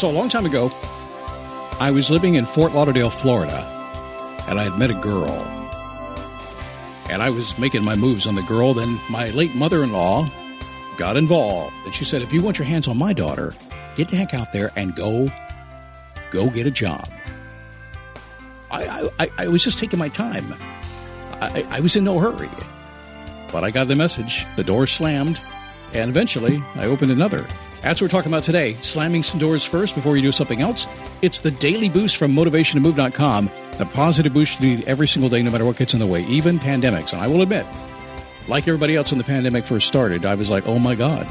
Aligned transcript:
So, 0.00 0.10
a 0.10 0.12
long 0.12 0.30
time 0.30 0.46
ago, 0.46 0.72
I 1.78 1.90
was 1.90 2.10
living 2.10 2.36
in 2.36 2.46
Fort 2.46 2.72
Lauderdale, 2.72 3.10
Florida, 3.10 3.58
and 4.48 4.58
I 4.58 4.62
had 4.62 4.78
met 4.78 4.88
a 4.88 4.94
girl. 4.94 5.30
And 7.10 7.22
I 7.22 7.28
was 7.28 7.58
making 7.58 7.84
my 7.84 7.96
moves 7.96 8.26
on 8.26 8.34
the 8.34 8.42
girl. 8.44 8.72
Then 8.72 8.98
my 9.10 9.28
late 9.28 9.54
mother 9.54 9.82
in 9.82 9.92
law 9.92 10.26
got 10.96 11.18
involved. 11.18 11.74
And 11.84 11.94
she 11.94 12.06
said, 12.06 12.22
If 12.22 12.32
you 12.32 12.40
want 12.40 12.56
your 12.58 12.64
hands 12.64 12.88
on 12.88 12.96
my 12.96 13.12
daughter, 13.12 13.52
get 13.94 14.08
the 14.08 14.16
heck 14.16 14.32
out 14.32 14.54
there 14.54 14.70
and 14.74 14.96
go, 14.96 15.30
go 16.30 16.48
get 16.48 16.66
a 16.66 16.70
job. 16.70 17.06
I, 18.70 19.10
I, 19.18 19.30
I 19.36 19.48
was 19.48 19.62
just 19.62 19.78
taking 19.78 19.98
my 19.98 20.08
time. 20.08 20.54
I, 21.42 21.66
I 21.68 21.80
was 21.80 21.94
in 21.94 22.04
no 22.04 22.18
hurry. 22.18 22.48
But 23.52 23.64
I 23.64 23.70
got 23.70 23.86
the 23.86 23.96
message. 23.96 24.46
The 24.56 24.64
door 24.64 24.86
slammed. 24.86 25.42
And 25.92 26.08
eventually, 26.08 26.62
I 26.74 26.86
opened 26.86 27.12
another. 27.12 27.46
That's 27.82 28.00
what 28.00 28.06
we're 28.06 28.18
talking 28.18 28.30
about 28.30 28.44
today. 28.44 28.76
Slamming 28.82 29.22
some 29.22 29.40
doors 29.40 29.64
first 29.64 29.94
before 29.94 30.16
you 30.16 30.22
do 30.22 30.32
something 30.32 30.60
else. 30.60 30.86
It's 31.22 31.40
the 31.40 31.50
daily 31.50 31.88
boost 31.88 32.16
from 32.16 32.32
motivationtomove.com. 32.32 33.50
The 33.78 33.86
positive 33.86 34.34
boost 34.34 34.60
you 34.60 34.76
need 34.76 34.84
every 34.86 35.08
single 35.08 35.30
day, 35.30 35.40
no 35.42 35.50
matter 35.50 35.64
what 35.64 35.76
gets 35.76 35.94
in 35.94 36.00
the 36.00 36.06
way, 36.06 36.24
even 36.26 36.58
pandemics. 36.58 37.14
And 37.14 37.22
I 37.22 37.26
will 37.26 37.40
admit, 37.40 37.66
like 38.48 38.68
everybody 38.68 38.96
else 38.96 39.12
when 39.12 39.18
the 39.18 39.24
pandemic 39.24 39.64
first 39.64 39.88
started, 39.88 40.26
I 40.26 40.34
was 40.34 40.50
like, 40.50 40.66
oh 40.66 40.78
my 40.78 40.94
God, 40.94 41.26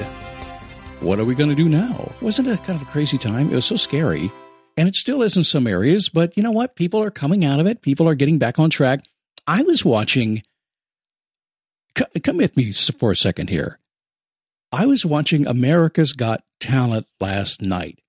what 1.02 1.20
are 1.20 1.26
we 1.26 1.36
going 1.36 1.50
to 1.50 1.56
do 1.56 1.70
now? 1.70 2.12
Wasn't 2.22 2.48
it 2.48 2.64
kind 2.64 2.82
of 2.82 2.88
a 2.88 2.92
crazy 2.92 3.18
time? 3.18 3.52
It 3.52 3.56
was 3.56 3.66
so 3.66 3.76
scary. 3.76 4.32
And 4.76 4.88
it 4.88 4.96
still 4.96 5.22
is 5.22 5.38
in 5.38 5.44
some 5.44 5.68
areas, 5.68 6.10
but 6.10 6.36
you 6.36 6.44
know 6.44 6.52
what? 6.52 6.76
People 6.76 7.04
are 7.04 7.12
coming 7.12 7.46
out 7.46 7.60
of 7.60 7.68
it. 7.68 7.82
People 7.82 8.08
are 8.08 8.16
getting 8.16 8.40
back 8.40 8.58
on 8.58 8.70
track. 8.70 9.06
I 9.46 9.62
was 9.62 9.84
watching, 9.84 10.42
come 11.96 12.38
with 12.38 12.56
me 12.56 12.72
for 12.72 13.12
a 13.12 13.16
second 13.16 13.50
here. 13.50 13.80
I 14.72 14.86
was 14.86 15.06
watching 15.06 15.48
America's 15.48 16.14
Got 16.14 16.44
Talent 16.60 17.08
last 17.20 17.62
night. 17.62 18.00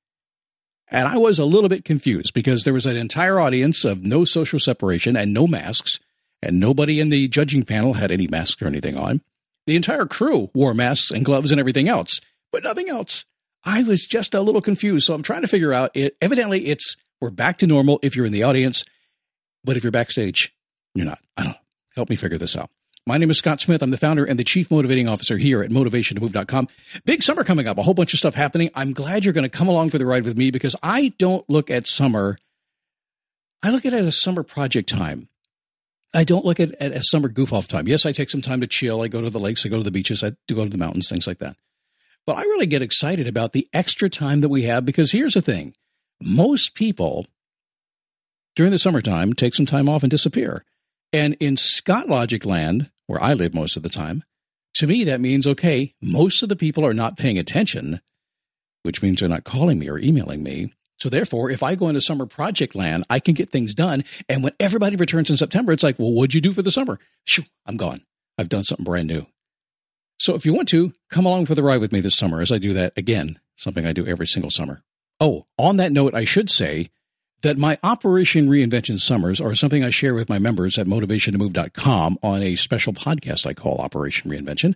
And 0.91 1.09
I 1.09 1.17
was 1.17 1.39
a 1.39 1.45
little 1.45 1.69
bit 1.69 1.85
confused 1.85 2.35
because 2.35 2.65
there 2.65 2.75
was 2.75 2.85
an 2.85 2.97
entire 2.97 3.39
audience 3.39 3.85
of 3.85 4.03
no 4.03 4.25
social 4.25 4.59
separation 4.59 5.17
and 5.17 5.33
no 5.33 5.47
masks, 5.47 6.01
and 6.43 6.61
nobody 6.61 7.01
in 7.01 7.09
the 7.09 7.29
judging 7.29 7.63
panel 7.63 7.95
had 7.95 8.11
any 8.11 8.27
masks 8.27 8.61
or 8.61 8.67
anything 8.67 8.97
on. 8.97 9.23
The 9.67 9.77
entire 9.77 10.05
crew 10.05 10.51
wore 10.53 10.75
masks 10.75 11.11
and 11.11 11.25
gloves 11.25 11.53
and 11.53 11.61
everything 11.61 11.89
else, 11.89 12.21
but 12.53 12.65
nothing 12.65 12.89
else. 12.89 13.25
I 13.65 13.83
was 13.83 14.07
just 14.07 14.35
a 14.35 14.41
little 14.41 14.61
confused, 14.61 15.07
so 15.07 15.15
I'm 15.15 15.23
trying 15.23 15.43
to 15.43 15.49
figure 15.49 15.73
out 15.73 15.93
it. 15.95 16.17
Evidently, 16.21 16.67
it's 16.67 16.97
we're 17.21 17.31
back 17.31 17.59
to 17.59 17.67
normal 17.67 18.01
if 18.03 18.17
you're 18.17 18.27
in 18.27 18.33
the 18.33 18.43
audience, 18.43 18.85
but 19.65 19.77
if 19.77 19.85
you're 19.85 19.93
backstage, 19.93 20.53
you're 20.95 21.07
not. 21.07 21.21
I 21.37 21.45
don't 21.45 21.53
know. 21.53 21.59
Help 21.95 22.11
me 22.11 22.17
figure 22.17 22.39
this 22.39 22.57
out. 22.57 22.71
My 23.07 23.17
name 23.17 23.31
is 23.31 23.39
Scott 23.39 23.61
Smith. 23.61 23.83
I'm 23.83 23.91
the 23.91 23.97
founder 23.97 24.25
and 24.25 24.39
the 24.39 24.45
chief 24.45 24.71
motivating 24.71 25.09
officer 25.09 25.39
here 25.39 25.63
at 25.63 25.71
motivationtomove.com. 25.71 26.69
Big 27.05 27.23
summer 27.23 27.45
coming 27.45 27.67
up, 27.67 27.79
a 27.79 27.83
whole 27.83 27.95
bunch 27.95 28.13
of 28.13 28.19
stuff 28.19 28.35
happening. 28.35 28.71
I'm 28.75 28.93
glad 28.93 29.25
you're 29.25 29.35
going 29.35 29.49
to 29.49 29.49
come 29.49 29.69
along 29.69 29.89
for 29.89 29.99
the 29.99 30.07
ride 30.07 30.25
with 30.25 30.37
me 30.37 30.51
because 30.51 30.77
I 30.83 31.15
don't 31.19 31.49
look 31.49 31.71
at 31.71 31.87
summer. 31.87 32.37
I 33.63 33.71
look 33.71 33.87
at 33.87 33.93
it 33.93 34.05
as 34.05 34.21
summer 34.21 34.43
project 34.43 34.89
time. 34.89 35.29
I 36.13 36.25
don't 36.25 36.45
look 36.45 36.61
at 36.61 36.71
it 36.71 36.77
as 36.81 37.09
summer 37.11 37.29
goof 37.29 37.53
off 37.53 37.69
time. 37.69 37.89
Yes, 37.89 38.05
I 38.05 38.13
take 38.13 38.31
some 38.31 38.43
time 38.43 38.61
to 38.61 38.67
chill. 38.67 39.01
I 39.01 39.09
go 39.09 39.21
to 39.21 39.31
the 39.31 39.39
lakes, 39.41 39.65
I 39.65 39.69
go 39.69 39.79
to 39.79 39.83
the 39.83 39.91
beaches, 39.91 40.25
I 40.25 40.33
do 40.47 40.55
go 40.55 40.65
to 40.65 40.71
the 40.71 40.79
mountains, 40.79 41.09
things 41.09 41.27
like 41.27 41.39
that. 41.39 41.57
But 42.27 42.37
I 42.37 42.43
really 42.43 42.67
get 42.67 42.83
excited 42.83 43.27
about 43.27 43.53
the 43.53 43.67
extra 43.73 44.09
time 44.09 44.41
that 44.41 44.49
we 44.49 44.63
have 44.63 44.85
because 44.85 45.13
here's 45.13 45.35
the 45.35 45.43
thing 45.43 45.75
most 46.21 46.75
people 46.75 47.27
during 48.57 48.73
the 48.73 48.79
summertime 48.79 49.33
take 49.33 49.55
some 49.55 49.67
time 49.67 49.89
off 49.89 50.03
and 50.03 50.11
disappear. 50.11 50.65
And 51.13 51.37
in 51.41 51.57
Scott 51.57 52.09
Logic 52.09 52.45
land, 52.45 52.91
where 53.07 53.23
I 53.23 53.35
live 53.35 53.55
most 53.55 53.77
of 53.77 53.83
the 53.83 53.89
time, 53.89 54.25
to 54.75 54.87
me 54.87 55.05
that 55.05 55.21
means 55.21 55.47
okay, 55.47 55.95
most 56.01 56.43
of 56.43 56.49
the 56.49 56.57
people 56.57 56.87
are 56.87 56.95
not 56.95 57.19
paying 57.19 57.39
attention, 57.39 58.01
which 58.83 59.03
means 59.03 59.21
they're 59.21 59.29
not 59.29 59.45
calling 59.45 59.79
me 59.79 59.89
or 59.89 59.99
emailing 59.99 60.43
me. 60.43 60.73
So 60.99 61.09
therefore, 61.09 61.51
if 61.51 61.63
I 61.63 61.75
go 61.75 61.89
into 61.89 62.01
summer 62.01 62.27
project 62.27 62.75
land, 62.75 63.05
I 63.09 63.21
can 63.21 63.35
get 63.35 63.49
things 63.49 63.75
done. 63.75 64.05
And 64.29 64.43
when 64.43 64.53
everybody 64.61 64.97
returns 64.97 65.31
in 65.31 65.37
September, 65.37 65.73
it's 65.73 65.83
like, 65.83 65.99
well, 65.99 66.13
what'd 66.13 66.35
you 66.35 66.41
do 66.41 66.53
for 66.53 66.63
the 66.63 66.71
summer? 66.71 66.99
Shoo, 67.25 67.45
I'm 67.65 67.79
gone. 67.79 68.03
I've 68.37 68.51
done 68.51 68.65
something 68.65 68.85
brand 68.85 69.09
new. 69.09 69.27
So 70.19 70.35
if 70.35 70.45
you 70.45 70.53
want 70.53 70.69
to, 70.69 70.93
come 71.11 71.25
along 71.25 71.47
for 71.47 71.55
the 71.55 71.63
ride 71.63 71.81
with 71.81 71.93
me 71.93 72.01
this 72.01 72.17
summer 72.17 72.43
as 72.43 72.53
I 72.53 72.59
do 72.59 72.75
that 72.75 72.93
again, 72.97 73.41
something 73.57 73.87
I 73.87 73.95
do 73.95 74.07
every 74.07 74.27
single 74.27 74.51
summer. 74.51 74.83
Oh, 75.19 75.47
on 75.59 75.79
that 75.79 75.93
note, 75.93 76.15
I 76.15 76.25
should 76.25 76.51
say 76.51 76.91
that 77.43 77.57
my 77.57 77.79
Operation 77.83 78.49
Reinvention 78.49 78.99
Summers 78.99 79.41
are 79.41 79.55
something 79.55 79.83
I 79.83 79.91
share 79.91 80.15
with 80.15 80.29
my 80.29 80.39
members 80.39 80.79
at 80.79 80.87
motivationtomove.com 80.87 82.19
on 82.23 82.43
a 82.43 82.57
special 82.57 82.93
podcast 82.93 83.47
I 83.47 83.55
call 83.55 83.79
Operation 83.79 84.31
Reinvention. 84.31 84.75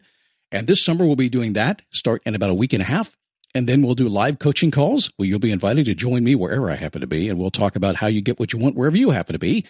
And 0.50 0.66
this 0.66 0.84
summer 0.84 1.04
we'll 1.04 1.16
be 1.16 1.28
doing 1.28 1.52
that, 1.54 1.82
start 1.90 2.22
in 2.24 2.34
about 2.34 2.50
a 2.50 2.54
week 2.54 2.72
and 2.72 2.82
a 2.82 2.86
half. 2.86 3.16
And 3.54 3.68
then 3.68 3.82
we'll 3.82 3.94
do 3.94 4.08
live 4.08 4.38
coaching 4.38 4.70
calls 4.70 5.10
where 5.16 5.28
you'll 5.28 5.38
be 5.38 5.52
invited 5.52 5.84
to 5.84 5.94
join 5.94 6.24
me 6.24 6.34
wherever 6.34 6.70
I 6.70 6.74
happen 6.74 7.02
to 7.02 7.06
be. 7.06 7.28
And 7.28 7.38
we'll 7.38 7.50
talk 7.50 7.76
about 7.76 7.96
how 7.96 8.08
you 8.08 8.20
get 8.20 8.40
what 8.40 8.52
you 8.52 8.58
want 8.58 8.76
wherever 8.76 8.96
you 8.96 9.10
happen 9.10 9.34
to 9.34 9.38
be. 9.38 9.64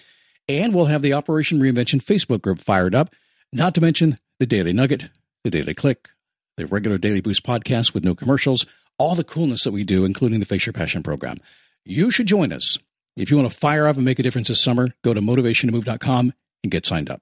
And 0.48 0.74
we'll 0.74 0.86
have 0.86 1.02
the 1.02 1.12
Operation 1.14 1.58
Reinvention 1.58 2.02
Facebook 2.02 2.42
group 2.42 2.60
fired 2.60 2.94
up, 2.94 3.10
not 3.52 3.74
to 3.74 3.80
mention 3.80 4.18
the 4.38 4.46
Daily 4.46 4.72
Nugget, 4.72 5.10
the 5.42 5.50
Daily 5.50 5.74
Click, 5.74 6.08
the 6.56 6.66
regular 6.66 6.96
Daily 6.96 7.20
Boost 7.20 7.44
podcast 7.44 7.92
with 7.92 8.04
no 8.04 8.14
commercials, 8.14 8.66
all 8.98 9.14
the 9.14 9.24
coolness 9.24 9.64
that 9.64 9.72
we 9.72 9.84
do, 9.84 10.04
including 10.04 10.40
the 10.40 10.46
Face 10.46 10.64
Your 10.64 10.72
Passion 10.72 11.02
program. 11.02 11.38
You 11.84 12.10
should 12.10 12.26
join 12.26 12.52
us. 12.52 12.78
If 13.16 13.30
you 13.30 13.36
want 13.36 13.50
to 13.50 13.56
fire 13.56 13.86
up 13.86 13.96
and 13.96 14.04
make 14.04 14.18
a 14.18 14.22
difference 14.22 14.48
this 14.48 14.62
summer, 14.62 14.88
go 15.02 15.14
to 15.14 15.20
motivationtomove.com 15.20 16.32
and 16.62 16.70
get 16.70 16.86
signed 16.86 17.10
up. 17.10 17.20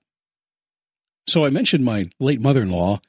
So 1.27 1.45
I 1.45 1.51
mentioned 1.51 1.85
my 1.85 2.09
late 2.19 2.41
mother-in-law 2.41 3.01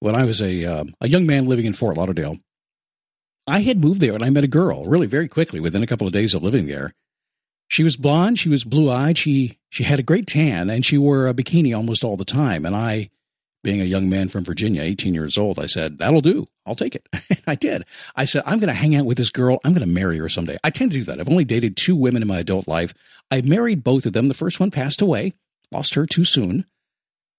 when 0.00 0.14
I 0.14 0.24
was 0.24 0.40
a 0.40 0.64
um, 0.64 0.94
a 1.00 1.08
young 1.08 1.26
man 1.26 1.46
living 1.46 1.64
in 1.64 1.74
Fort 1.74 1.96
Lauderdale. 1.96 2.38
I 3.46 3.60
had 3.60 3.82
moved 3.82 4.00
there 4.00 4.14
and 4.14 4.22
I 4.22 4.30
met 4.30 4.44
a 4.44 4.48
girl 4.48 4.84
really 4.84 5.06
very 5.06 5.26
quickly 5.28 5.58
within 5.58 5.82
a 5.82 5.86
couple 5.86 6.06
of 6.06 6.12
days 6.12 6.34
of 6.34 6.42
living 6.42 6.66
there. 6.66 6.94
She 7.68 7.82
was 7.82 7.96
blonde, 7.96 8.38
she 8.38 8.48
was 8.48 8.64
blue-eyed, 8.64 9.18
she 9.18 9.58
she 9.70 9.84
had 9.84 9.98
a 9.98 10.04
great 10.04 10.26
tan 10.26 10.70
and 10.70 10.84
she 10.84 10.98
wore 10.98 11.26
a 11.26 11.34
bikini 11.34 11.76
almost 11.76 12.04
all 12.04 12.16
the 12.16 12.24
time 12.24 12.66
and 12.66 12.76
I 12.76 13.10
being 13.62 13.80
a 13.80 13.84
young 13.84 14.08
man 14.08 14.28
from 14.28 14.44
Virginia, 14.44 14.82
18 14.82 15.14
years 15.14 15.36
old, 15.36 15.58
I 15.58 15.66
said, 15.66 15.98
that'll 15.98 16.20
do. 16.20 16.46
I'll 16.64 16.74
take 16.74 16.94
it. 16.94 17.06
I 17.46 17.54
did. 17.54 17.82
I 18.14 18.24
said, 18.24 18.42
I'm 18.46 18.58
going 18.58 18.68
to 18.68 18.74
hang 18.74 18.94
out 18.94 19.06
with 19.06 19.18
this 19.18 19.30
girl. 19.30 19.58
I'm 19.64 19.72
going 19.72 19.86
to 19.86 19.92
marry 19.92 20.18
her 20.18 20.28
someday. 20.28 20.58
I 20.62 20.70
tend 20.70 20.92
to 20.92 20.98
do 20.98 21.04
that. 21.04 21.20
I've 21.20 21.28
only 21.28 21.44
dated 21.44 21.76
two 21.76 21.96
women 21.96 22.22
in 22.22 22.28
my 22.28 22.38
adult 22.38 22.68
life. 22.68 22.94
I 23.30 23.40
married 23.42 23.82
both 23.82 24.06
of 24.06 24.12
them. 24.12 24.28
The 24.28 24.34
first 24.34 24.60
one 24.60 24.70
passed 24.70 25.02
away, 25.02 25.32
lost 25.72 25.94
her 25.94 26.06
too 26.06 26.24
soon. 26.24 26.66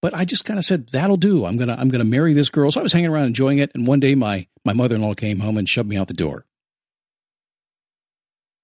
But 0.01 0.13
I 0.13 0.25
just 0.25 0.45
kind 0.45 0.57
of 0.57 0.65
said, 0.65 0.89
that'll 0.89 1.17
do. 1.17 1.45
I'm 1.45 1.57
going 1.57 1.67
to, 1.67 1.79
I'm 1.79 1.89
going 1.89 1.99
to 1.99 2.05
marry 2.05 2.33
this 2.33 2.49
girl. 2.49 2.71
So 2.71 2.79
I 2.79 2.83
was 2.83 2.93
hanging 2.93 3.09
around 3.09 3.25
enjoying 3.25 3.57
it. 3.59 3.71
And 3.73 3.85
one 3.85 3.99
day 3.99 4.15
my, 4.15 4.47
my 4.63 4.73
mother-in-law 4.73 5.15
came 5.15 5.39
home 5.39 5.57
and 5.57 5.67
shoved 5.67 5.89
me 5.89 5.97
out 5.97 6.07
the 6.07 6.13
door. 6.13 6.45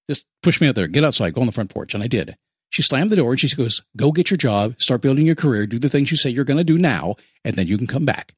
Just 0.10 0.26
push 0.44 0.62
me 0.62 0.68
out 0.68 0.76
there, 0.76 0.88
get 0.88 1.04
outside, 1.04 1.34
go 1.34 1.42
on 1.42 1.48
the 1.48 1.54
front 1.54 1.72
porch. 1.72 1.94
And 1.94 2.04
I 2.04 2.08
did. 2.08 2.36
She 2.76 2.82
slammed 2.82 3.10
the 3.10 3.16
door 3.16 3.32
and 3.32 3.40
she 3.40 3.56
goes, 3.56 3.84
Go 3.96 4.12
get 4.12 4.30
your 4.30 4.38
job, 4.38 4.82
start 4.82 5.02
building 5.02 5.26
your 5.26 5.36
career, 5.36 5.66
do 5.66 5.80
the 5.80 5.88
things 5.88 6.12
you 6.12 6.18
say 6.18 6.30
you're 6.30 6.44
going 6.44 6.58
to 6.58 6.64
do 6.66 6.78
now, 6.78 7.16
and 7.46 7.56
then 7.56 7.68
you 7.68 7.78
can 7.78 7.88
come 7.88 8.04
back. 8.04 8.34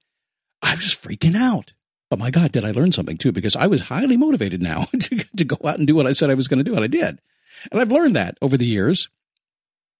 I 0.61 0.75
was 0.75 0.83
just 0.83 1.01
freaking 1.01 1.35
out. 1.35 1.73
But 2.11 2.19
my 2.19 2.29
God, 2.29 2.51
did 2.51 2.63
I 2.63 2.69
learn 2.69 2.91
something 2.91 3.17
too? 3.17 3.31
Because 3.31 3.55
I 3.55 3.65
was 3.65 3.87
highly 3.87 4.15
motivated 4.15 4.61
now 4.61 4.83
to, 4.99 5.17
to 5.37 5.43
go 5.43 5.57
out 5.67 5.79
and 5.79 5.87
do 5.87 5.95
what 5.95 6.05
I 6.05 6.13
said 6.13 6.29
I 6.29 6.35
was 6.35 6.47
going 6.47 6.59
to 6.59 6.63
do, 6.63 6.75
and 6.75 6.83
I 6.83 6.87
did. 6.87 7.19
And 7.71 7.81
I've 7.81 7.91
learned 7.91 8.15
that 8.15 8.37
over 8.39 8.57
the 8.57 8.67
years 8.67 9.09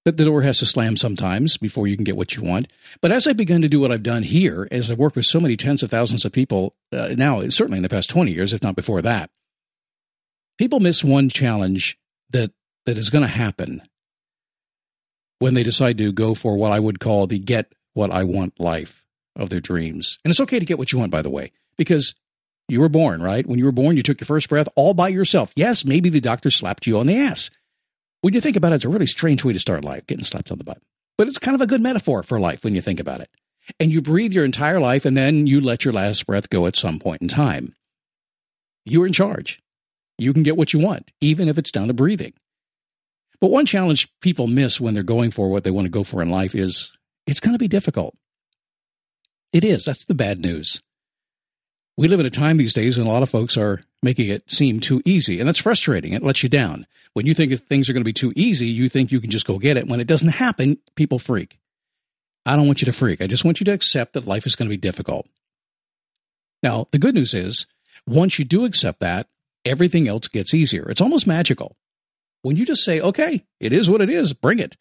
that 0.06 0.18
the 0.18 0.26
door 0.26 0.44
has 0.44 0.60
to 0.60 0.68
slam 0.68 0.98
sometimes 0.98 1.58
before 1.58 1.88
you 1.88 1.96
can 1.96 2.04
get 2.04 2.16
what 2.16 2.36
you 2.36 2.44
want. 2.44 2.72
But 3.02 3.12
as 3.12 3.26
I've 3.26 3.38
begun 3.38 3.64
to 3.64 3.68
do 3.68 3.80
what 3.80 3.92
I've 3.92 4.04
done 4.04 4.22
here, 4.22 4.68
as 4.70 4.92
I've 4.92 5.00
worked 5.00 5.16
with 5.16 5.26
so 5.26 5.40
many 5.40 5.58
tens 5.58 5.82
of 5.82 5.90
thousands 5.90 6.26
of 6.26 6.32
people 6.32 6.76
uh, 6.94 7.16
now, 7.18 7.42
certainly 7.50 7.78
in 7.78 7.84
the 7.84 7.90
past 7.90 8.12
20 8.12 8.34
years, 8.34 8.54
if 8.54 8.62
not 8.62 8.76
before 8.76 9.02
that, 9.02 9.32
people 10.60 10.80
miss 10.80 11.04
one 11.04 11.28
challenge 11.28 11.98
that, 12.30 12.52
that 12.86 13.00
is 13.00 13.10
going 13.10 13.24
to 13.24 13.28
happen 13.28 13.82
when 15.40 15.54
they 15.54 15.64
decide 15.64 15.98
to 15.98 16.12
go 16.12 16.34
for 16.34 16.58
what 16.58 16.72
I 16.72 16.80
would 16.80 17.00
call 17.00 17.28
the 17.28 17.40
get 17.40 17.74
what 17.94 18.12
I 18.12 18.24
want 18.24 18.60
life 18.60 19.04
of 19.36 19.50
their 19.50 19.60
dreams. 19.60 20.18
And 20.24 20.32
it's 20.32 20.42
okay 20.42 20.60
to 20.60 20.66
get 20.66 20.78
what 20.78 20.92
you 20.92 21.00
want, 21.00 21.12
by 21.12 21.22
the 21.22 21.30
way, 21.30 21.52
because 21.78 22.16
you 22.68 22.82
were 22.82 22.90
born, 22.90 23.22
right? 23.22 23.46
When 23.46 23.60
you 23.60 23.66
were 23.66 23.72
born, 23.72 23.98
you 23.98 24.04
took 24.04 24.20
your 24.20 24.26
first 24.26 24.50
breath 24.50 24.68
all 24.76 24.94
by 24.94 25.08
yourself. 25.08 25.54
Yes, 25.56 25.86
maybe 25.86 26.10
the 26.10 26.20
doctor 26.20 26.52
slapped 26.52 26.86
you 26.86 27.00
on 27.00 27.08
the 27.08 27.18
ass. 27.18 27.50
When 28.22 28.34
you 28.34 28.42
think 28.42 28.56
about 28.56 28.72
it, 28.72 28.76
it's 28.76 28.86
a 28.86 28.90
really 28.90 29.06
strange 29.06 29.46
way 29.46 29.54
to 29.54 29.60
start 29.60 29.84
life, 29.84 30.06
getting 30.08 30.24
slapped 30.24 30.52
on 30.52 30.58
the 30.58 30.64
butt. 30.64 30.82
But 31.18 31.28
it's 31.28 31.40
kind 31.40 31.56
of 31.56 31.62
a 31.62 31.68
good 31.68 31.82
metaphor 31.82 32.24
for 32.24 32.40
life 32.40 32.64
when 32.64 32.76
you 32.76 32.82
think 32.82 33.00
about 33.00 33.22
it. 33.22 33.30
And 33.80 33.92
you 33.92 34.02
breathe 34.02 34.34
your 34.34 34.46
entire 34.46 34.80
life 34.80 35.06
and 35.06 35.16
then 35.16 35.48
you 35.48 35.60
let 35.60 35.86
your 35.86 35.94
last 35.94 36.26
breath 36.26 36.50
go 36.50 36.68
at 36.68 36.76
some 36.76 37.00
point 37.00 37.22
in 37.22 37.28
time. 37.28 37.74
You're 38.86 39.08
in 39.08 39.14
charge. 39.14 39.62
You 40.18 40.34
can 40.34 40.44
get 40.44 40.58
what 40.58 40.74
you 40.74 40.80
want, 40.80 41.12
even 41.22 41.48
if 41.48 41.58
it's 41.58 41.72
down 41.72 41.88
to 41.88 41.94
breathing. 41.94 42.34
But 43.40 43.52
one 43.52 43.66
challenge 43.66 44.10
people 44.22 44.48
miss 44.48 44.82
when 44.82 44.94
they're 44.94 45.04
going 45.04 45.32
for 45.32 45.50
what 45.50 45.64
they 45.64 45.72
want 45.72 45.86
to 45.86 45.92
go 45.92 46.04
for 46.04 46.22
in 46.22 46.30
life 46.30 46.56
is 46.56 46.92
it's 47.26 47.40
going 47.40 47.54
to 47.54 47.60
be 47.60 47.68
difficult. 47.68 48.16
It 49.54 49.64
is. 49.64 49.86
That's 49.86 50.06
the 50.06 50.16
bad 50.16 50.40
news. 50.40 50.82
We 51.98 52.08
live 52.08 52.20
in 52.20 52.26
a 52.26 52.32
time 52.32 52.58
these 52.58 52.74
days 52.74 52.98
when 52.98 53.08
a 53.08 53.12
lot 53.12 53.24
of 53.24 53.30
folks 53.30 53.58
are 53.58 53.84
making 54.04 54.30
it 54.30 54.50
seem 54.50 54.80
too 54.80 55.02
easy, 55.06 55.40
and 55.40 55.48
that's 55.48 55.62
frustrating. 55.62 56.14
It 56.14 56.24
lets 56.24 56.44
you 56.44 56.50
down. 56.50 56.86
When 57.14 57.26
you 57.26 57.34
think 57.34 57.58
things 57.60 57.90
are 57.90 57.94
going 57.94 58.04
to 58.04 58.06
be 58.06 58.14
too 58.14 58.34
easy, 58.36 58.68
you 58.68 58.90
think 58.90 59.12
you 59.12 59.20
can 59.20 59.32
just 59.32 59.48
go 59.48 59.58
get 59.58 59.78
it. 59.78 59.88
When 59.88 60.00
it 60.00 60.08
doesn't 60.08 60.30
happen, 60.30 60.78
people 60.96 61.18
freak. 61.18 61.60
I 62.46 62.56
don't 62.56 62.68
want 62.68 62.82
you 62.82 62.86
to 62.86 62.94
freak. 62.94 63.22
I 63.22 63.28
just 63.28 63.46
want 63.46 63.60
you 63.60 63.66
to 63.66 63.74
accept 63.74 64.14
that 64.14 64.28
life 64.28 64.46
is 64.46 64.56
going 64.56 64.70
to 64.70 64.74
be 64.74 64.78
difficult. 64.78 65.28
Now, 66.62 66.88
the 66.92 67.00
good 67.00 67.16
news 67.16 67.34
is, 67.34 67.66
once 68.06 68.38
you 68.38 68.46
do 68.46 68.66
accept 68.66 69.00
that, 69.00 69.28
everything 69.66 70.08
else 70.08 70.28
gets 70.28 70.54
easier. 70.54 70.90
It's 70.90 71.02
almost 71.02 71.28
magical. 71.28 71.77
When 72.48 72.58
you 72.58 72.66
just 72.66 72.84
say, 72.84 73.00
okay, 73.00 73.44
it 73.60 73.74
is 73.74 73.90
what 73.90 74.02
it 74.02 74.10
is, 74.10 74.34
bring 74.34 74.60
it. 74.60 74.78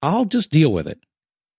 I'll 0.00 0.24
just 0.24 0.50
deal 0.50 0.72
with 0.72 0.86
it 0.86 1.00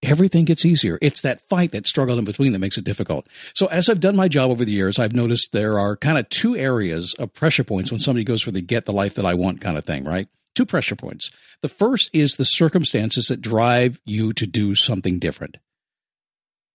everything 0.03 0.45
gets 0.45 0.65
easier. 0.65 0.97
It's 1.01 1.21
that 1.21 1.41
fight, 1.41 1.71
that 1.71 1.87
struggle 1.87 2.17
in 2.17 2.25
between 2.25 2.53
that 2.53 2.59
makes 2.59 2.77
it 2.77 2.85
difficult. 2.85 3.27
So 3.53 3.67
as 3.67 3.89
I've 3.89 3.99
done 3.99 4.15
my 4.15 4.27
job 4.27 4.49
over 4.49 4.65
the 4.65 4.71
years, 4.71 4.99
I've 4.99 5.13
noticed 5.13 5.51
there 5.51 5.77
are 5.77 5.95
kind 5.95 6.17
of 6.17 6.27
two 6.29 6.55
areas 6.55 7.13
of 7.19 7.33
pressure 7.33 7.63
points 7.63 7.91
when 7.91 7.99
somebody 7.99 8.23
goes 8.23 8.41
for 8.41 8.51
the 8.51 8.61
get 8.61 8.85
the 8.85 8.93
life 8.93 9.15
that 9.15 9.25
I 9.25 9.33
want 9.33 9.61
kind 9.61 9.77
of 9.77 9.85
thing, 9.85 10.03
right? 10.03 10.27
Two 10.55 10.65
pressure 10.65 10.95
points. 10.95 11.29
The 11.61 11.69
first 11.69 12.09
is 12.13 12.35
the 12.35 12.45
circumstances 12.45 13.25
that 13.25 13.41
drive 13.41 14.01
you 14.05 14.33
to 14.33 14.47
do 14.47 14.75
something 14.75 15.19
different. 15.19 15.57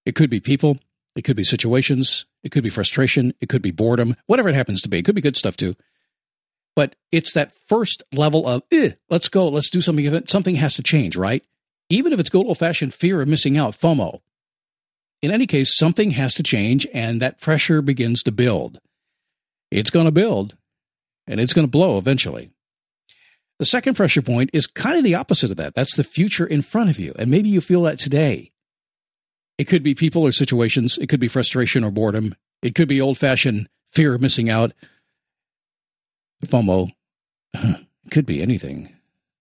It 0.04 0.14
could 0.14 0.30
be 0.30 0.40
people, 0.40 0.78
it 1.16 1.22
could 1.22 1.36
be 1.36 1.44
situations, 1.44 2.26
it 2.44 2.52
could 2.52 2.62
be 2.62 2.70
frustration, 2.70 3.34
it 3.40 3.48
could 3.48 3.62
be 3.62 3.72
boredom, 3.72 4.14
whatever 4.26 4.48
it 4.48 4.54
happens 4.54 4.82
to 4.82 4.88
be. 4.88 4.98
It 4.98 5.04
could 5.04 5.16
be 5.16 5.20
good 5.20 5.36
stuff 5.36 5.56
too. 5.56 5.74
But 6.76 6.94
it's 7.10 7.32
that 7.32 7.52
first 7.52 8.04
level 8.12 8.46
of, 8.46 8.62
eh, 8.70 8.92
let's 9.10 9.28
go, 9.28 9.48
let's 9.48 9.70
do 9.70 9.80
something. 9.80 10.26
Something 10.26 10.56
has 10.56 10.74
to 10.74 10.82
change, 10.82 11.16
right? 11.16 11.44
even 11.88 12.12
if 12.12 12.20
it's 12.20 12.30
good 12.30 12.46
old 12.46 12.58
fashioned 12.58 12.94
fear 12.94 13.20
of 13.20 13.28
missing 13.28 13.56
out, 13.56 13.74
FOMO. 13.74 14.20
In 15.22 15.30
any 15.30 15.46
case, 15.46 15.76
something 15.76 16.12
has 16.12 16.34
to 16.34 16.42
change 16.42 16.86
and 16.92 17.22
that 17.22 17.40
pressure 17.40 17.80
begins 17.80 18.22
to 18.24 18.32
build. 18.32 18.80
It's 19.70 19.90
going 19.90 20.06
to 20.06 20.12
build 20.12 20.56
and 21.26 21.40
it's 21.40 21.54
going 21.54 21.66
to 21.66 21.70
blow 21.70 21.98
eventually. 21.98 22.50
The 23.58 23.64
second 23.64 23.94
pressure 23.94 24.20
point 24.20 24.50
is 24.52 24.66
kind 24.66 24.98
of 24.98 25.04
the 25.04 25.14
opposite 25.14 25.50
of 25.50 25.56
that. 25.56 25.74
That's 25.74 25.96
the 25.96 26.04
future 26.04 26.46
in 26.46 26.60
front 26.60 26.90
of 26.90 26.98
you. 26.98 27.14
And 27.18 27.30
maybe 27.30 27.48
you 27.48 27.60
feel 27.60 27.82
that 27.82 27.98
today. 27.98 28.52
It 29.56 29.64
could 29.64 29.82
be 29.82 29.94
people 29.94 30.22
or 30.22 30.32
situations. 30.32 30.98
It 30.98 31.08
could 31.08 31.20
be 31.20 31.28
frustration 31.28 31.82
or 31.82 31.90
boredom. 31.90 32.34
It 32.60 32.74
could 32.74 32.88
be 32.88 33.00
old 33.00 33.16
fashioned 33.16 33.68
fear 33.88 34.14
of 34.14 34.20
missing 34.20 34.50
out. 34.50 34.72
FOMO. 36.44 36.90
Could 38.10 38.26
be 38.26 38.42
anything. 38.42 38.94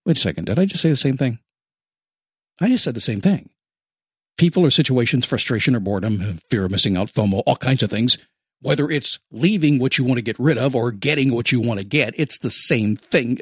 Wait 0.04 0.16
a 0.16 0.20
second. 0.20 0.46
Did 0.46 0.58
I 0.58 0.64
just 0.64 0.82
say 0.82 0.88
the 0.88 0.96
same 0.96 1.16
thing? 1.16 1.38
I 2.60 2.68
just 2.68 2.84
said 2.84 2.94
the 2.94 3.00
same 3.00 3.20
thing. 3.20 3.50
People 4.38 4.64
or 4.64 4.70
situations, 4.70 5.26
frustration 5.26 5.74
or 5.74 5.80
boredom, 5.80 6.38
fear 6.50 6.64
of 6.64 6.70
missing 6.70 6.96
out, 6.96 7.08
FOMO, 7.08 7.42
all 7.46 7.56
kinds 7.56 7.82
of 7.82 7.90
things. 7.90 8.18
Whether 8.60 8.90
it's 8.90 9.18
leaving 9.30 9.78
what 9.78 9.98
you 9.98 10.04
want 10.04 10.16
to 10.18 10.22
get 10.22 10.38
rid 10.38 10.58
of 10.58 10.74
or 10.74 10.90
getting 10.90 11.32
what 11.32 11.52
you 11.52 11.60
want 11.60 11.80
to 11.80 11.86
get, 11.86 12.18
it's 12.18 12.38
the 12.38 12.50
same 12.50 12.96
thing. 12.96 13.38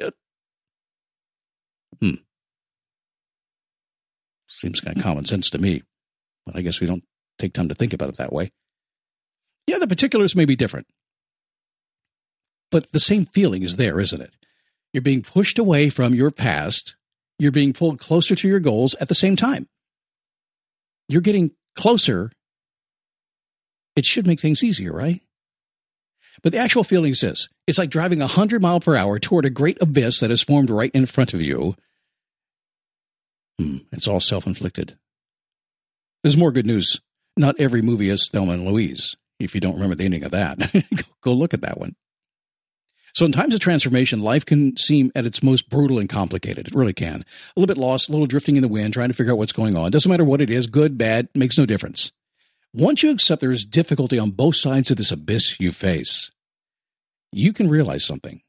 Hmm. 2.01 2.15
Seems 4.47 4.79
kind 4.81 4.97
of 4.97 5.03
common 5.03 5.25
sense 5.25 5.49
to 5.51 5.57
me, 5.57 5.83
but 6.45 6.55
I 6.55 6.61
guess 6.61 6.81
we 6.81 6.87
don't 6.87 7.03
take 7.39 7.53
time 7.53 7.69
to 7.69 7.75
think 7.75 7.93
about 7.93 8.09
it 8.09 8.17
that 8.17 8.33
way. 8.33 8.51
Yeah, 9.67 9.79
the 9.79 9.87
particulars 9.87 10.35
may 10.35 10.45
be 10.45 10.55
different, 10.55 10.87
but 12.71 12.91
the 12.91 12.99
same 12.99 13.25
feeling 13.25 13.63
is 13.63 13.77
there, 13.77 13.99
isn't 13.99 14.21
it? 14.21 14.33
You're 14.93 15.01
being 15.01 15.21
pushed 15.21 15.59
away 15.59 15.89
from 15.89 16.13
your 16.15 16.31
past 16.31 16.95
you're 17.37 17.51
being 17.51 17.73
pulled 17.73 17.99
closer 17.99 18.35
to 18.35 18.47
your 18.47 18.59
goals 18.59 18.95
at 18.99 19.07
the 19.09 19.15
same 19.15 19.35
time. 19.35 19.67
You're 21.07 21.21
getting 21.21 21.51
closer. 21.75 22.31
It 23.95 24.05
should 24.05 24.27
make 24.27 24.39
things 24.39 24.63
easier, 24.63 24.93
right? 24.93 25.21
But 26.41 26.51
the 26.51 26.57
actual 26.57 26.83
feeling 26.83 27.11
is 27.11 27.21
this 27.21 27.47
it's 27.67 27.77
like 27.77 27.89
driving 27.89 28.19
100 28.19 28.61
mile 28.61 28.79
per 28.79 28.95
hour 28.95 29.19
toward 29.19 29.45
a 29.45 29.49
great 29.49 29.77
abyss 29.81 30.19
that 30.19 30.31
is 30.31 30.43
formed 30.43 30.69
right 30.69 30.91
in 30.93 31.05
front 31.05 31.33
of 31.33 31.41
you. 31.41 31.75
Hmm, 33.59 33.77
it's 33.91 34.07
all 34.07 34.19
self 34.19 34.47
inflicted. 34.47 34.97
There's 36.23 36.37
more 36.37 36.51
good 36.51 36.65
news. 36.65 36.99
Not 37.37 37.59
every 37.59 37.81
movie 37.81 38.09
is 38.09 38.29
Thelma 38.31 38.53
and 38.53 38.65
Louise. 38.65 39.15
If 39.39 39.53
you 39.53 39.61
don't 39.61 39.73
remember 39.75 39.95
the 39.95 40.05
ending 40.05 40.23
of 40.23 40.31
that, 40.31 40.57
go 41.21 41.33
look 41.33 41.53
at 41.53 41.61
that 41.61 41.79
one. 41.79 41.95
So 43.15 43.25
in 43.25 43.31
times 43.31 43.53
of 43.53 43.61
transformation, 43.61 44.21
life 44.21 44.45
can 44.45 44.75
seem 44.75 45.09
at 45.15 45.25
its 45.25 45.41
most 45.41 45.69
brutal 45.69 45.99
and 45.99 46.09
complicated. 46.09 46.67
It 46.67 46.75
really 46.75 46.91
can. 46.91 47.21
A 47.21 47.59
little 47.59 47.73
bit 47.73 47.81
lost, 47.81 48.09
a 48.09 48.11
little 48.11 48.27
drifting 48.27 48.57
in 48.57 48.61
the 48.61 48.67
wind, 48.67 48.93
trying 48.93 49.07
to 49.07 49.13
figure 49.13 49.31
out 49.31 49.37
what's 49.37 49.53
going 49.53 49.77
on. 49.77 49.89
Doesn't 49.89 50.09
matter 50.09 50.25
what 50.25 50.41
it 50.41 50.49
is, 50.49 50.67
good, 50.67 50.97
bad, 50.97 51.29
makes 51.33 51.57
no 51.57 51.65
difference. 51.65 52.11
Once 52.73 53.03
you 53.03 53.11
accept 53.11 53.39
there 53.39 53.53
is 53.53 53.63
difficulty 53.63 54.19
on 54.19 54.31
both 54.31 54.57
sides 54.57 54.91
of 54.91 54.97
this 54.97 55.13
abyss 55.13 55.57
you 55.61 55.71
face, 55.71 56.29
you 57.31 57.53
can 57.53 57.69
realize 57.69 58.03
something. 58.03 58.41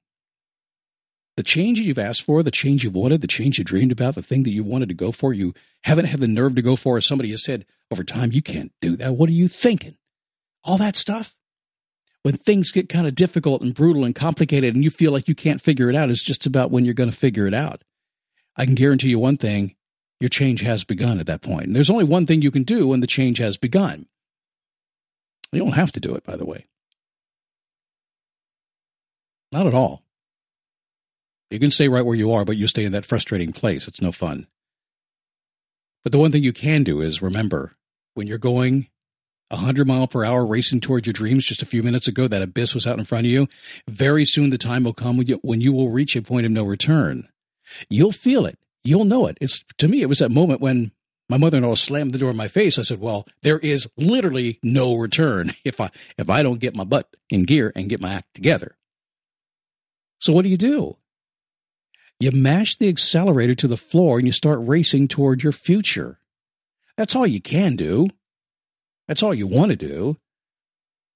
The 1.37 1.45
change 1.45 1.79
you've 1.79 1.97
asked 1.97 2.23
for, 2.23 2.43
the 2.43 2.51
change 2.51 2.83
you've 2.83 2.97
wanted, 2.97 3.21
the 3.21 3.29
change 3.29 3.59
you 3.59 3.63
dreamed 3.63 3.93
about, 3.93 4.17
the 4.17 4.23
thing 4.23 4.43
that 4.43 4.51
you 4.51 4.65
wanted 4.65 4.89
to 4.89 4.97
go 4.97 5.13
for, 5.13 5.33
you 5.33 5.55
haven't 5.85 6.07
had 6.07 6.19
the 6.19 6.27
nerve 6.27 6.57
to 6.57 6.63
go 6.63 6.75
for, 6.75 6.97
as 6.97 7.07
somebody 7.07 7.31
has 7.31 7.45
said 7.45 7.67
over 7.93 8.03
time, 8.03 8.33
you 8.33 8.43
can't 8.43 8.73
do 8.81 8.97
that. 8.97 9.15
What 9.15 9.29
are 9.29 9.33
you 9.33 9.47
thinking? 9.47 9.97
All 10.65 10.79
that 10.79 10.97
stuff 10.97 11.37
when 12.27 12.35
things 12.35 12.73
get 12.73 12.89
kind 12.89 13.07
of 13.07 13.15
difficult 13.15 13.63
and 13.63 13.73
brutal 13.73 14.05
and 14.05 14.13
complicated 14.13 14.75
and 14.75 14.83
you 14.83 14.91
feel 14.91 15.13
like 15.13 15.29
you 15.29 15.35
can't 15.37 15.63
figure 15.63 15.89
it 15.89 15.95
out, 15.95 16.11
it's 16.11 16.25
just 16.25 16.45
about 16.45 16.73
when 16.73 16.85
you're 16.85 16.93
going 16.93 17.09
to 17.09 17.17
figure 17.17 17.47
it 17.47 17.55
out. 17.55 17.85
I 18.57 18.65
can 18.65 18.75
guarantee 18.75 19.11
you 19.11 19.21
one 19.21 19.37
thing 19.37 19.77
your 20.19 20.29
change 20.29 20.63
has 20.63 20.83
begun 20.83 21.21
at 21.21 21.29
that 21.29 21.41
point. 21.41 21.67
And 21.67 21.77
there's 21.77 21.89
only 21.89 22.03
one 22.03 22.27
thing 22.27 22.43
you 22.43 22.51
can 22.51 22.65
do 22.65 22.89
when 22.89 22.99
the 22.99 23.07
change 23.07 23.39
has 23.39 23.57
begun. 23.57 24.07
You 25.53 25.61
don't 25.61 25.75
have 25.75 25.93
to 25.93 26.01
do 26.01 26.17
it, 26.17 26.25
by 26.25 26.37
the 26.37 26.45
way. 26.45 26.67
Not 29.53 29.69
at 29.69 29.75
all. 29.75 30.03
You 31.53 31.61
can 31.61 31.71
stay 31.71 31.87
right 31.87 32.05
where 32.05 32.17
you 32.17 32.33
are, 32.33 32.45
but 32.45 32.57
you 32.57 32.67
stay 32.67 32.85
in 32.85 32.91
that 32.91 33.07
frustrating 33.07 33.53
place. 33.53 33.87
It's 33.87 34.03
no 34.03 34.11
fun. 34.11 34.49
But 36.03 36.11
the 36.11 36.19
one 36.19 36.33
thing 36.33 36.43
you 36.43 36.53
can 36.53 36.83
do 36.83 37.01
is 37.01 37.23
remember 37.23 37.77
when 38.15 38.27
you're 38.27 38.37
going 38.37 38.89
100 39.49 39.87
mile 39.87 40.07
per 40.07 40.25
hour 40.25 40.45
racing 40.45 40.81
toward 40.81 41.07
your 41.07 41.13
dreams 41.13 41.47
just 41.47 41.63
a 41.63 41.67
few 41.67 41.83
minutes 41.83 42.09
ago, 42.09 42.27
that 42.27 42.43
abyss 42.43 42.75
was 42.75 42.87
out 42.87 42.99
in 42.99 43.05
front 43.05 43.27
of 43.27 43.31
you. 43.31 43.49
Very 43.89 44.25
soon 44.25 44.51
the 44.51 44.59
time 44.59 44.85
will 44.85 44.93
come 44.93 45.17
when 45.17 45.27
you, 45.27 45.39
when 45.43 45.61
you 45.61 45.73
will 45.73 45.91
reach 45.91 46.17
a 46.17 46.23
point 46.23 46.47
of 46.47 46.53
no 46.53 46.65
return. 46.65 47.29
You'll 47.89 48.13
feel 48.13 48.47
it. 48.47 48.59
You'll 48.85 49.05
know 49.05 49.27
it. 49.27 49.39
It's 49.41 49.65
to 49.79 49.89
me, 49.89 50.03
it 50.03 50.09
was 50.09 50.21
that 50.21 50.31
moment 50.31 50.61
when 50.61 50.93
my 51.29 51.37
mother-in-law 51.37 51.75
slammed 51.75 52.13
the 52.13 52.19
door 52.19 52.31
in 52.31 52.37
my 52.37 52.49
face. 52.49 52.79
I 52.79 52.83
said, 52.83 53.01
well, 53.01 53.27
there 53.43 53.59
is 53.59 53.89
literally 53.97 54.59
no 54.63 54.97
return 54.97 55.51
if 55.65 55.81
I, 55.81 55.91
if 56.19 56.31
I 56.31 56.43
don't 56.43 56.61
get 56.61 56.77
my 56.77 56.85
butt 56.85 57.09
in 57.31 57.45
gear 57.45 57.73
and 57.75 57.89
get 57.89 58.01
my 58.01 58.13
act 58.13 58.35
together. 58.35 58.77
So 60.21 60.33
what 60.33 60.43
do 60.43 60.49
you 60.49 60.57
do? 60.57 60.97
You 62.19 62.33
mash 62.33 62.77
the 62.77 62.89
accelerator 62.89 63.55
to 63.57 63.69
the 63.69 63.77
floor 63.77 64.19
and 64.19 64.27
you 64.27 64.33
start 64.33 64.61
racing 64.63 65.09
toward 65.09 65.43
your 65.43 65.53
future. 65.53 66.19
That's 66.97 67.15
all 67.15 67.27
you 67.27 67.43
can 67.43 67.77
do. 67.77 68.09
That's 69.09 69.23
all 69.23 69.35
you 69.35 69.47
want 69.47 69.71
to 69.71 69.77
do. 69.77 70.17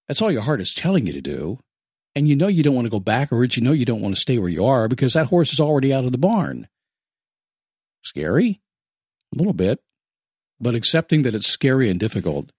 That's 0.08 0.22
all 0.22 0.30
your 0.30 0.42
heart 0.42 0.60
is 0.60 0.74
telling 0.74 1.06
you 1.06 1.12
to 1.12 1.20
do. 1.20 1.58
And 2.16 2.26
you 2.26 2.34
know 2.34 2.48
you 2.48 2.62
don't 2.62 2.74
want 2.74 2.86
to 2.86 2.90
go 2.90 3.00
backwards. 3.00 3.56
You 3.56 3.62
know 3.62 3.72
you 3.72 3.84
don't 3.84 4.00
want 4.00 4.14
to 4.14 4.20
stay 4.20 4.38
where 4.38 4.48
you 4.48 4.64
are 4.64 4.88
because 4.88 5.12
that 5.14 5.26
horse 5.26 5.52
is 5.52 5.60
already 5.60 5.92
out 5.92 6.04
of 6.04 6.12
the 6.12 6.18
barn. 6.18 6.68
Scary? 8.02 8.60
A 9.34 9.38
little 9.38 9.52
bit. 9.52 9.80
But 10.60 10.74
accepting 10.74 11.22
that 11.22 11.34
it's 11.34 11.46
scary 11.46 11.88
and 11.88 11.98
difficult 11.98 12.50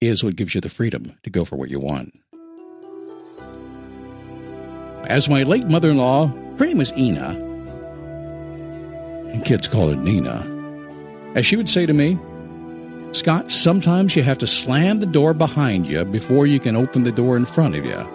is 0.00 0.22
what 0.22 0.36
gives 0.36 0.54
you 0.54 0.60
the 0.60 0.68
freedom 0.68 1.16
to 1.22 1.30
go 1.30 1.44
for 1.44 1.56
what 1.56 1.70
you 1.70 1.80
want. 1.80 2.12
As 5.06 5.28
my 5.28 5.42
late 5.44 5.66
mother 5.66 5.90
in 5.90 5.96
law, 5.96 6.26
her 6.58 6.66
name 6.66 6.78
was 6.78 6.92
Ina, 6.96 7.30
and 9.32 9.44
kids 9.44 9.68
call 9.68 9.88
her 9.88 9.96
Nina, 9.96 10.44
as 11.34 11.46
she 11.46 11.56
would 11.56 11.68
say 11.68 11.86
to 11.86 11.92
me, 11.92 12.18
Scott, 13.12 13.50
sometimes 13.50 14.14
you 14.14 14.22
have 14.22 14.38
to 14.38 14.46
slam 14.46 15.00
the 15.00 15.06
door 15.06 15.32
behind 15.32 15.86
you 15.86 16.04
before 16.04 16.46
you 16.46 16.60
can 16.60 16.76
open 16.76 17.02
the 17.02 17.12
door 17.12 17.36
in 17.36 17.46
front 17.46 17.74
of 17.74 17.84
you. 17.84 18.06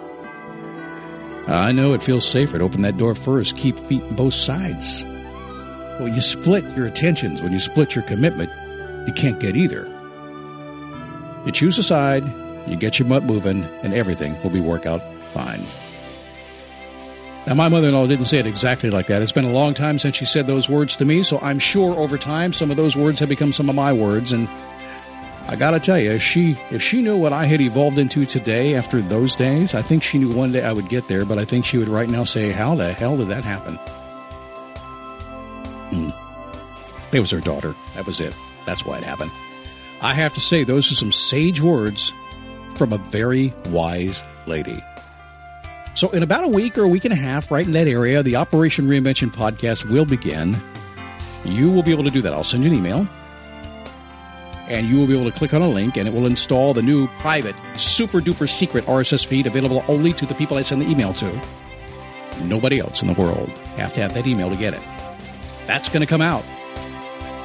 I 1.48 1.72
know 1.72 1.92
it 1.92 2.02
feels 2.02 2.26
safer 2.26 2.58
to 2.58 2.64
open 2.64 2.82
that 2.82 2.98
door 2.98 3.14
first, 3.14 3.56
keep 3.56 3.78
feet 3.78 4.04
both 4.14 4.34
sides. 4.34 5.04
Well, 5.98 6.08
you 6.08 6.20
split 6.20 6.64
your 6.76 6.86
attentions. 6.86 7.42
When 7.42 7.52
you 7.52 7.58
split 7.58 7.94
your 7.94 8.04
commitment, 8.04 8.50
you 9.06 9.12
can't 9.12 9.40
get 9.40 9.56
either. 9.56 9.88
You 11.44 11.52
choose 11.52 11.78
a 11.78 11.82
side, 11.82 12.24
you 12.68 12.76
get 12.76 12.98
your 12.98 13.08
butt 13.08 13.24
moving, 13.24 13.64
and 13.82 13.92
everything 13.92 14.40
will 14.42 14.50
be 14.50 14.60
work 14.60 14.86
out 14.86 15.02
fine. 15.32 15.62
Now, 17.46 17.54
my 17.54 17.68
mother 17.68 17.88
in 17.88 17.94
law 17.94 18.06
didn't 18.06 18.26
say 18.26 18.38
it 18.38 18.46
exactly 18.46 18.88
like 18.88 19.08
that. 19.08 19.20
It's 19.20 19.32
been 19.32 19.44
a 19.44 19.52
long 19.52 19.74
time 19.74 19.98
since 19.98 20.14
she 20.14 20.26
said 20.26 20.46
those 20.46 20.70
words 20.70 20.94
to 20.96 21.04
me, 21.04 21.24
so 21.24 21.40
I'm 21.40 21.58
sure 21.58 21.98
over 21.98 22.16
time 22.16 22.52
some 22.52 22.70
of 22.70 22.76
those 22.76 22.96
words 22.96 23.18
have 23.18 23.28
become 23.28 23.52
some 23.52 23.68
of 23.68 23.74
my 23.74 23.92
words. 23.92 24.32
And 24.32 24.48
I 25.48 25.56
gotta 25.56 25.80
tell 25.80 25.98
you, 25.98 26.12
if 26.12 26.22
she 26.22 26.56
if 26.70 26.82
she 26.82 27.02
knew 27.02 27.16
what 27.16 27.32
I 27.32 27.44
had 27.44 27.60
evolved 27.60 27.98
into 27.98 28.24
today 28.24 28.74
after 28.74 29.00
those 29.00 29.36
days, 29.36 29.74
I 29.74 29.82
think 29.82 30.02
she 30.02 30.18
knew 30.18 30.32
one 30.32 30.52
day 30.52 30.62
I 30.62 30.72
would 30.72 30.88
get 30.88 31.08
there. 31.08 31.24
But 31.24 31.38
I 31.38 31.44
think 31.44 31.64
she 31.64 31.78
would 31.78 31.88
right 31.88 32.08
now 32.08 32.24
say, 32.24 32.52
"How 32.52 32.74
the 32.74 32.92
hell 32.92 33.16
did 33.16 33.28
that 33.28 33.44
happen?" 33.44 33.76
Hmm. 35.90 36.10
It 37.12 37.20
was 37.20 37.30
her 37.30 37.40
daughter. 37.40 37.74
That 37.94 38.06
was 38.06 38.20
it. 38.20 38.34
That's 38.64 38.86
why 38.86 38.98
it 38.98 39.04
happened. 39.04 39.30
I 40.00 40.14
have 40.14 40.32
to 40.34 40.40
say, 40.40 40.64
those 40.64 40.90
are 40.90 40.94
some 40.94 41.12
sage 41.12 41.60
words 41.60 42.12
from 42.74 42.92
a 42.92 42.98
very 42.98 43.52
wise 43.68 44.24
lady. 44.46 44.82
So, 45.94 46.08
in 46.10 46.22
about 46.22 46.44
a 46.44 46.48
week 46.48 46.78
or 46.78 46.82
a 46.82 46.88
week 46.88 47.04
and 47.04 47.12
a 47.12 47.16
half, 47.16 47.50
right 47.50 47.66
in 47.66 47.72
that 47.72 47.86
area, 47.86 48.22
the 48.22 48.36
Operation 48.36 48.86
Reinvention 48.86 49.30
podcast 49.30 49.88
will 49.88 50.06
begin. 50.06 50.60
You 51.44 51.70
will 51.70 51.82
be 51.82 51.92
able 51.92 52.04
to 52.04 52.10
do 52.10 52.22
that. 52.22 52.32
I'll 52.32 52.44
send 52.44 52.64
you 52.64 52.70
an 52.70 52.76
email 52.76 53.06
and 54.68 54.86
you 54.86 54.98
will 54.98 55.06
be 55.06 55.18
able 55.18 55.30
to 55.30 55.36
click 55.36 55.54
on 55.54 55.62
a 55.62 55.68
link 55.68 55.96
and 55.96 56.08
it 56.08 56.14
will 56.14 56.26
install 56.26 56.72
the 56.72 56.82
new 56.82 57.06
private, 57.08 57.54
super 57.76 58.20
duper 58.20 58.48
secret 58.48 58.84
RSS 58.84 59.26
feed 59.26 59.46
available 59.46 59.84
only 59.88 60.12
to 60.14 60.26
the 60.26 60.34
people 60.34 60.56
I 60.56 60.62
send 60.62 60.82
the 60.82 60.90
email 60.90 61.12
to. 61.14 61.40
Nobody 62.42 62.78
else 62.78 63.02
in 63.02 63.08
the 63.08 63.14
world 63.14 63.50
have 63.76 63.92
to 63.94 64.00
have 64.00 64.14
that 64.14 64.26
email 64.26 64.50
to 64.50 64.56
get 64.56 64.74
it. 64.74 64.82
That's 65.66 65.88
going 65.88 66.00
to 66.00 66.06
come 66.06 66.22
out. 66.22 66.44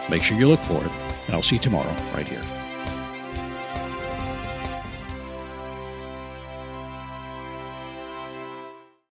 Make 0.10 0.24
sure 0.24 0.38
you 0.38 0.48
look 0.48 0.62
for 0.62 0.84
it, 0.84 0.92
and 1.28 1.36
I'll 1.36 1.44
see 1.44 1.56
you 1.56 1.62
tomorrow 1.62 1.94
right 2.14 2.28
here. 2.28 2.57